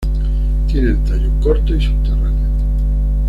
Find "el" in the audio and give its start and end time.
0.89-1.03